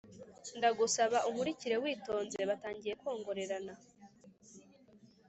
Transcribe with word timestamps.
ndagusaba 0.57 1.17
unkurikire 1.29 1.75
witonze 1.83 2.39
batangiye 2.49 2.93
kongorerana 3.01 3.73